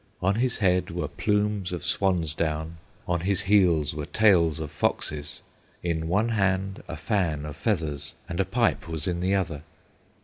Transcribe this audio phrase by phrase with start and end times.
[0.19, 5.43] On his head were plumes of swan's down, On his heels were tails of foxes,
[5.83, 9.61] In one hand a fan of feathers, And a pipe was in the other.